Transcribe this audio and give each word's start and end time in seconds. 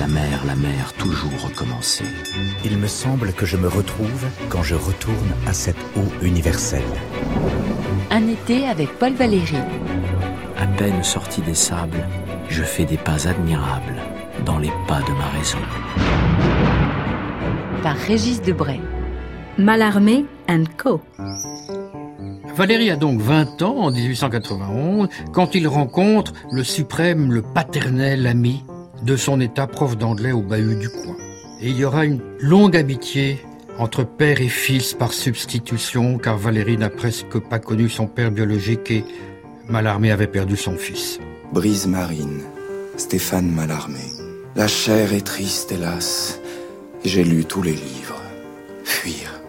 La 0.00 0.06
mer, 0.06 0.40
la 0.46 0.56
mer, 0.56 0.94
toujours 0.94 1.42
recommencer. 1.42 2.06
Il 2.64 2.78
me 2.78 2.86
semble 2.86 3.34
que 3.34 3.44
je 3.44 3.58
me 3.58 3.68
retrouve 3.68 4.24
quand 4.48 4.62
je 4.62 4.74
retourne 4.74 5.34
à 5.46 5.52
cette 5.52 5.76
eau 5.94 6.24
universelle. 6.24 6.80
Un 8.10 8.26
été 8.26 8.66
avec 8.66 8.98
Paul 8.98 9.12
Valéry. 9.12 9.58
À 10.56 10.66
peine 10.66 11.04
sorti 11.04 11.42
des 11.42 11.54
sables, 11.54 12.08
je 12.48 12.62
fais 12.62 12.86
des 12.86 12.96
pas 12.96 13.28
admirables 13.28 14.00
dans 14.46 14.58
les 14.58 14.72
pas 14.88 15.02
de 15.02 15.12
ma 15.12 15.28
raison. 15.38 15.58
Par 17.82 17.96
Régis 17.96 18.40
Debray. 18.40 18.80
Malarmé 19.58 20.24
and 20.48 20.64
Co. 20.78 21.02
Valérie 22.56 22.90
a 22.90 22.96
donc 22.96 23.20
20 23.20 23.60
ans 23.60 23.76
en 23.76 23.90
1891 23.90 25.10
quand 25.34 25.54
il 25.54 25.68
rencontre 25.68 26.32
le 26.50 26.64
suprême, 26.64 27.32
le 27.32 27.42
paternel 27.42 28.26
ami 28.26 28.64
de 29.02 29.16
son 29.16 29.40
état 29.40 29.66
prof 29.66 29.96
d'anglais 29.96 30.32
au 30.32 30.42
bahut 30.42 30.76
du 30.76 30.88
coin. 30.88 31.16
Et 31.60 31.68
il 31.68 31.76
y 31.76 31.84
aura 31.84 32.04
une 32.04 32.20
longue 32.40 32.76
amitié 32.76 33.40
entre 33.78 34.04
père 34.04 34.40
et 34.40 34.48
fils 34.48 34.94
par 34.94 35.12
substitution 35.12 36.18
car 36.18 36.36
Valérie 36.36 36.76
n'a 36.76 36.90
presque 36.90 37.38
pas 37.38 37.58
connu 37.58 37.88
son 37.88 38.06
père 38.06 38.30
biologique 38.30 38.90
et 38.90 39.04
Malarmé 39.68 40.10
avait 40.10 40.26
perdu 40.26 40.56
son 40.56 40.76
fils. 40.76 41.18
Brise 41.52 41.86
marine, 41.86 42.42
Stéphane 42.96 43.50
Malarmé. 43.50 44.00
La 44.56 44.68
chair 44.68 45.12
est 45.12 45.26
triste, 45.26 45.72
hélas. 45.72 46.40
J'ai 47.04 47.24
lu 47.24 47.44
tous 47.44 47.62
les 47.62 47.72
livres. 47.72 48.20
Fuir. 48.84 49.40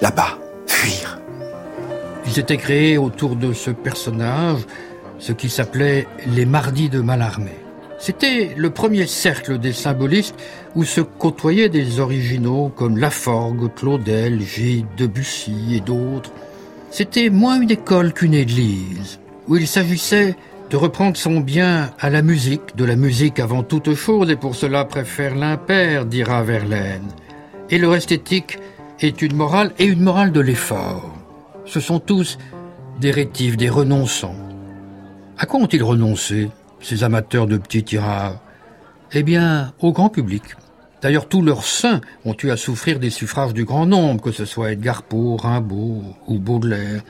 Là-bas, 0.00 0.38
fuir. 0.66 1.18
Ils 2.26 2.38
étaient 2.38 2.56
créés 2.56 2.98
autour 2.98 3.36
de 3.36 3.52
ce 3.52 3.70
personnage, 3.70 4.60
ce 5.18 5.32
qui 5.32 5.48
s'appelait 5.48 6.06
les 6.26 6.46
Mardis 6.46 6.90
de 6.90 7.00
Malarmé. 7.00 7.63
C'était 7.98 8.54
le 8.56 8.70
premier 8.70 9.06
cercle 9.06 9.58
des 9.58 9.72
symbolistes 9.72 10.36
où 10.74 10.84
se 10.84 11.00
côtoyaient 11.00 11.68
des 11.68 12.00
originaux 12.00 12.72
comme 12.74 12.98
Laforgue, 12.98 13.72
Claudel, 13.74 14.40
Gide, 14.40 14.86
Debussy 14.96 15.76
et 15.76 15.80
d'autres. 15.80 16.32
C'était 16.90 17.30
moins 17.30 17.60
une 17.60 17.70
école 17.70 18.12
qu'une 18.12 18.34
église, 18.34 19.20
où 19.48 19.56
il 19.56 19.66
s'agissait 19.66 20.36
de 20.70 20.76
reprendre 20.76 21.16
son 21.16 21.40
bien 21.40 21.90
à 22.00 22.10
la 22.10 22.22
musique, 22.22 22.76
de 22.76 22.84
la 22.84 22.96
musique 22.96 23.38
avant 23.38 23.62
toute 23.62 23.94
chose, 23.94 24.30
et 24.30 24.36
pour 24.36 24.54
cela 24.54 24.84
préfère 24.84 25.34
l'impair, 25.34 26.04
dira 26.06 26.42
Verlaine. 26.42 27.08
Et 27.70 27.78
leur 27.78 27.94
esthétique 27.94 28.58
est 29.00 29.22
une 29.22 29.36
morale 29.36 29.72
et 29.78 29.84
une 29.84 30.02
morale 30.02 30.32
de 30.32 30.40
l'effort. 30.40 31.14
Ce 31.64 31.80
sont 31.80 32.00
tous 32.00 32.38
des 33.00 33.10
rétifs, 33.10 33.56
des 33.56 33.68
renonçants. 33.68 34.36
À 35.38 35.46
quoi 35.46 35.60
ont-ils 35.60 35.82
renoncé, 35.82 36.50
ces 36.84 37.02
amateurs 37.02 37.46
de 37.46 37.56
petits 37.56 37.82
tirages 37.82 38.36
Eh 39.12 39.22
bien, 39.22 39.72
au 39.80 39.92
grand 39.92 40.10
public. 40.10 40.42
D'ailleurs, 41.02 41.28
tous 41.28 41.42
leurs 41.42 41.64
saints 41.64 42.00
ont 42.24 42.36
eu 42.42 42.50
à 42.50 42.56
souffrir 42.56 42.98
des 42.98 43.10
suffrages 43.10 43.54
du 43.54 43.64
grand 43.64 43.86
nombre, 43.86 44.22
que 44.22 44.32
ce 44.32 44.44
soit 44.44 44.72
Edgar 44.72 45.02
Poe, 45.02 45.36
Rimbaud 45.36 46.02
ou 46.26 46.38
Baudelaire. 46.38 47.02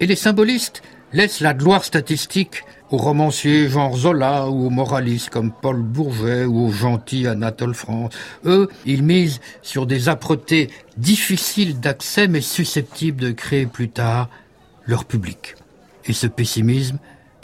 Et 0.00 0.06
les 0.06 0.16
symbolistes 0.16 0.82
laissent 1.12 1.40
la 1.40 1.54
gloire 1.54 1.84
statistique 1.84 2.64
aux 2.90 2.96
romanciers 2.96 3.68
genre 3.68 3.96
Zola 3.96 4.48
ou 4.48 4.66
aux 4.66 4.70
moralistes 4.70 5.30
comme 5.30 5.52
Paul 5.52 5.82
Bourget 5.82 6.44
ou 6.44 6.66
aux 6.66 6.72
gentils 6.72 7.26
Anatole 7.26 7.74
France. 7.74 8.12
Eux, 8.44 8.68
ils 8.86 9.02
misent 9.02 9.40
sur 9.62 9.86
des 9.86 10.08
âpretés 10.08 10.70
difficiles 10.96 11.80
d'accès 11.80 12.28
mais 12.28 12.40
susceptibles 12.40 13.20
de 13.20 13.30
créer 13.32 13.66
plus 13.66 13.88
tard 13.88 14.28
leur 14.86 15.04
public. 15.04 15.54
Et 16.06 16.12
ce 16.12 16.26
pessimisme 16.26 16.98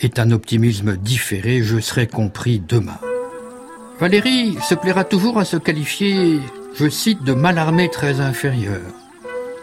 est 0.05 0.19
un 0.19 0.31
optimisme 0.31 0.97
différé, 0.97 1.63
je 1.63 1.79
serai 1.79 2.07
compris 2.07 2.61
demain. 2.67 2.99
Valérie 4.01 4.57
se 4.69 4.75
plaira 4.75 5.05
toujours 5.05 5.39
à 5.39 5.45
se 5.45 5.57
qualifier, 5.57 6.41
je 6.75 6.89
cite, 6.89 7.23
de 7.25 7.33
malarmé 7.33 7.89
très 7.89 8.21
inférieur. 8.21 8.83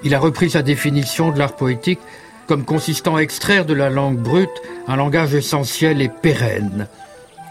Il 0.03 0.15
a 0.15 0.19
repris 0.19 0.49
sa 0.49 0.61
définition 0.61 1.31
de 1.31 1.37
l'art 1.37 1.55
poétique 1.55 1.99
comme 2.47 2.65
consistant 2.65 3.17
à 3.17 3.21
extraire 3.21 3.65
de 3.65 3.73
la 3.73 3.89
langue 3.89 4.17
brute 4.17 4.49
un 4.87 4.95
langage 4.95 5.33
essentiel 5.33 6.01
et 6.01 6.09
pérenne, 6.09 6.87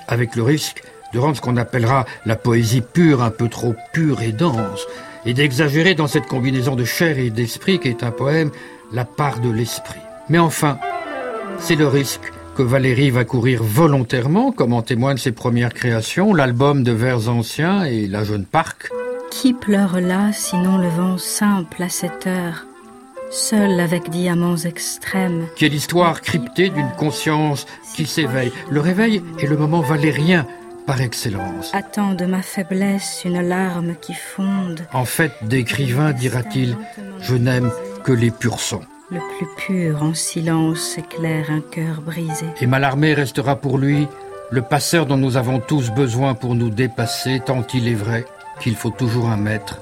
avec 0.08 0.34
le 0.36 0.42
risque 0.42 0.82
de 1.12 1.18
rendre 1.18 1.36
ce 1.36 1.40
qu'on 1.40 1.56
appellera 1.56 2.06
la 2.26 2.36
poésie 2.36 2.82
pure 2.82 3.22
un 3.22 3.30
peu 3.30 3.48
trop 3.48 3.74
pure 3.92 4.20
et 4.22 4.32
dense, 4.32 4.86
et 5.26 5.34
d'exagérer 5.34 5.94
dans 5.94 6.06
cette 6.06 6.26
combinaison 6.26 6.76
de 6.76 6.84
chair 6.84 7.18
et 7.18 7.30
d'esprit 7.30 7.78
qui 7.78 7.88
est 7.88 8.02
un 8.02 8.10
poème 8.10 8.50
la 8.92 9.04
part 9.04 9.40
de 9.40 9.50
l'esprit. 9.50 10.00
Mais 10.28 10.38
enfin, 10.38 10.78
c'est 11.58 11.76
le 11.76 11.86
risque 11.86 12.32
que 12.54 12.62
Valérie 12.62 13.10
va 13.10 13.24
courir 13.24 13.62
volontairement, 13.62 14.52
comme 14.52 14.72
en 14.72 14.82
témoignent 14.82 15.18
ses 15.18 15.32
premières 15.32 15.74
créations, 15.74 16.34
l'album 16.34 16.82
de 16.82 16.92
vers 16.92 17.28
anciens 17.28 17.84
et 17.84 18.06
La 18.06 18.24
jeune 18.24 18.44
parc. 18.44 18.90
Qui 19.30 19.54
pleure 19.54 20.00
là, 20.00 20.32
sinon 20.32 20.78
le 20.78 20.88
vent 20.88 21.18
simple 21.18 21.82
à 21.82 21.88
cette 21.88 22.26
heure 22.26 22.66
seul 23.30 23.80
avec 23.80 24.10
diamants 24.10 24.56
extrêmes? 24.56 25.46
Qui 25.56 25.66
est 25.66 25.68
l'histoire 25.68 26.20
cryptée 26.20 26.68
d'une 26.68 26.90
conscience 26.98 27.66
qui 27.94 28.06
s'éveille. 28.06 28.52
Le 28.70 28.80
réveil 28.80 29.22
est 29.38 29.46
le 29.46 29.56
moment 29.56 29.80
valérien 29.80 30.46
par 30.86 31.00
excellence. 31.00 31.70
Attends 31.72 32.14
de 32.14 32.26
ma 32.26 32.42
faiblesse 32.42 33.22
une 33.24 33.40
larme 33.40 33.94
qui 34.00 34.14
fonde. 34.14 34.80
En 34.92 35.04
fait, 35.04 35.32
d'écrivain, 35.42 36.12
dira-t-il, 36.12 36.76
je 37.20 37.36
n'aime 37.36 37.70
que 38.04 38.12
les 38.12 38.30
purs 38.30 38.60
sons. 38.60 38.82
Le 39.12 39.18
plus 39.36 39.46
pur 39.56 40.02
en 40.04 40.14
silence 40.14 40.96
éclaire 40.96 41.50
un 41.50 41.60
cœur 41.60 42.00
brisé. 42.00 42.46
Et 42.60 42.66
Malarmé 42.66 43.12
restera 43.12 43.56
pour 43.56 43.76
lui 43.76 44.06
le 44.52 44.62
passeur 44.62 45.06
dont 45.06 45.16
nous 45.16 45.36
avons 45.36 45.58
tous 45.58 45.90
besoin 45.90 46.34
pour 46.34 46.54
nous 46.54 46.70
dépasser, 46.70 47.40
tant 47.44 47.66
il 47.74 47.88
est 47.88 47.94
vrai 47.94 48.24
qu'il 48.60 48.76
faut 48.76 48.90
toujours 48.90 49.28
un 49.28 49.36
maître 49.36 49.80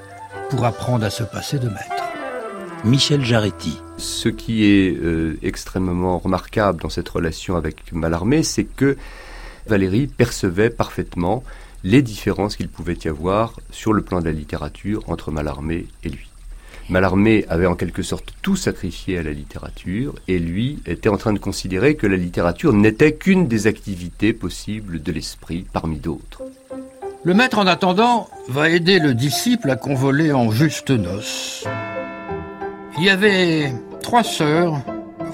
pour 0.49 0.65
apprendre 0.65 1.05
à 1.05 1.11
se 1.11 1.23
passer 1.23 1.59
de 1.59 1.67
maître. 1.67 2.03
Michel 2.83 3.23
Jaretti. 3.23 3.79
Ce 3.97 4.29
qui 4.29 4.65
est 4.65 4.97
euh, 4.97 5.37
extrêmement 5.43 6.17
remarquable 6.17 6.81
dans 6.81 6.89
cette 6.89 7.09
relation 7.09 7.55
avec 7.55 7.91
Mallarmé, 7.91 8.41
c'est 8.41 8.63
que 8.63 8.97
Valérie 9.67 10.07
percevait 10.07 10.71
parfaitement 10.71 11.43
les 11.83 12.01
différences 12.01 12.55
qu'il 12.55 12.69
pouvait 12.69 12.97
y 13.03 13.07
avoir 13.09 13.59
sur 13.69 13.93
le 13.93 14.01
plan 14.01 14.21
de 14.21 14.25
la 14.25 14.31
littérature 14.31 15.03
entre 15.07 15.29
Mallarmé 15.29 15.85
et 16.03 16.09
lui. 16.09 16.28
Mallarmé 16.89 17.45
avait 17.49 17.67
en 17.67 17.75
quelque 17.75 18.01
sorte 18.01 18.33
tout 18.41 18.55
sacrifié 18.55 19.19
à 19.19 19.23
la 19.23 19.31
littérature 19.31 20.15
et 20.27 20.39
lui 20.39 20.79
était 20.85 21.09
en 21.09 21.17
train 21.17 21.33
de 21.33 21.39
considérer 21.39 21.95
que 21.95 22.07
la 22.07 22.17
littérature 22.17 22.73
n'était 22.73 23.13
qu'une 23.13 23.47
des 23.47 23.67
activités 23.67 24.33
possibles 24.33 25.01
de 25.01 25.11
l'esprit 25.11 25.65
parmi 25.71 25.97
d'autres. 25.97 26.41
Le 27.23 27.33
maître, 27.33 27.59
en 27.59 27.67
attendant, 27.67 28.29
va 28.47 28.69
aider 28.69 28.97
le 28.97 29.13
disciple 29.13 29.69
à 29.69 29.75
convoler 29.75 30.31
en 30.31 30.51
juste 30.51 30.89
noces. 30.89 31.65
Il 32.97 33.03
y 33.03 33.09
avait 33.09 33.71
trois 34.01 34.23
sœurs, 34.23 34.81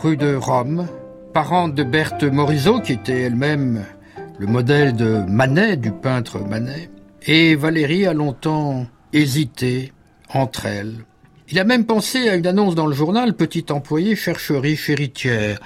rue 0.01 0.17
de 0.17 0.35
Rome, 0.35 0.87
parentes 1.33 1.75
de 1.75 1.83
Berthe 1.83 2.23
Morisot, 2.23 2.81
qui 2.81 2.93
était 2.93 3.21
elle-même 3.21 3.85
le 4.39 4.47
modèle 4.47 4.95
de 4.95 5.23
Manet, 5.27 5.77
du 5.77 5.91
peintre 5.91 6.39
Manet. 6.39 6.89
Et 7.27 7.55
Valérie 7.55 8.05
a 8.05 8.13
longtemps 8.13 8.85
hésité 9.13 9.93
entre 10.33 10.65
elles. 10.65 11.05
Il 11.47 11.59
a 11.59 11.63
même 11.63 11.85
pensé 11.85 12.27
à 12.27 12.35
une 12.35 12.47
annonce 12.47 12.73
dans 12.73 12.87
le 12.87 12.95
journal 12.95 13.35
Petit 13.35 13.65
employé 13.69 14.15
chercherie 14.15 14.79
héritière. 14.87 15.59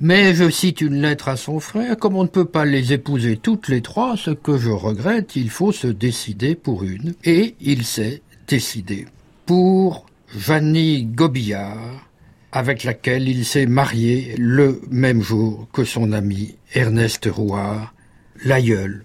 Mais 0.00 0.34
je 0.34 0.48
cite 0.48 0.80
une 0.80 1.02
lettre 1.02 1.28
à 1.28 1.36
son 1.36 1.60
frère, 1.60 1.98
comme 1.98 2.16
on 2.16 2.22
ne 2.22 2.28
peut 2.28 2.46
pas 2.46 2.64
les 2.64 2.94
épouser 2.94 3.36
toutes 3.36 3.68
les 3.68 3.82
trois, 3.82 4.16
ce 4.16 4.30
que 4.30 4.56
je 4.56 4.70
regrette, 4.70 5.36
il 5.36 5.50
faut 5.50 5.72
se 5.72 5.88
décider 5.88 6.54
pour 6.54 6.84
une. 6.84 7.14
Et 7.24 7.54
il 7.60 7.84
s'est 7.84 8.22
décidé 8.48 9.06
pour 9.44 10.06
Jeannie 10.34 11.04
Gobillard, 11.04 12.08
avec 12.52 12.84
laquelle 12.84 13.28
il 13.28 13.44
s'est 13.44 13.66
marié 13.66 14.34
le 14.38 14.80
même 14.90 15.20
jour 15.20 15.68
que 15.72 15.84
son 15.84 16.12
ami 16.12 16.56
Ernest 16.74 17.28
Rouard, 17.30 17.94
l'aïeul 18.42 19.04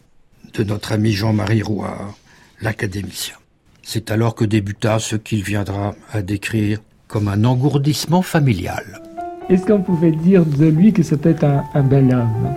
de 0.53 0.64
notre 0.64 0.94
ami 0.94 1.12
Jean-Marie 1.12 1.61
Rouard, 1.61 2.17
l'académicien. 2.61 3.41
C'est 3.83 4.11
alors 4.11 4.35
que 4.35 4.45
débuta 4.45 4.99
ce 4.99 5.16
qu'il 5.16 5.43
viendra 5.43 5.95
à 6.11 6.22
décrire 6.22 6.79
comme 7.07 7.28
un 7.28 7.43
engourdissement 7.43 8.22
familial. 8.22 9.01
Est-ce 9.49 9.66
qu'on 9.66 9.81
pouvait 9.81 10.11
dire 10.11 10.45
de 10.45 10.67
lui 10.67 10.93
que 10.93 11.03
c'était 11.03 11.43
un, 11.43 11.63
un 11.73 11.83
bel 11.83 12.13
homme? 12.13 12.55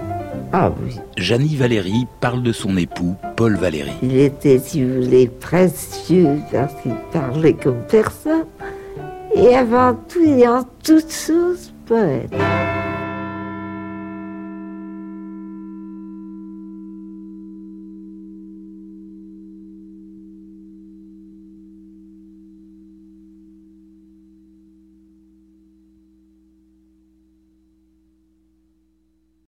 Ah 0.53 0.71
oui. 0.81 0.95
Jeannie 1.17 1.57
Valéry 1.57 2.07
parle 2.21 2.43
de 2.43 2.53
son 2.53 2.77
époux, 2.77 3.17
Paul 3.37 3.57
Valéry. 3.57 3.91
Il 4.03 4.17
était, 4.17 4.61
si 4.61 4.85
vous 4.85 5.03
voulez, 5.03 5.27
précieux 5.27 6.39
parce 6.53 6.75
qu'il 6.83 6.95
parlait 7.13 7.55
comme 7.55 7.83
personne. 7.91 8.45
Et 9.35 9.57
avant 9.57 9.95
tout 10.09 10.23
et 10.23 10.47
en 10.47 10.63
toute 10.85 11.11
chose, 11.13 11.73
poète. 11.87 12.31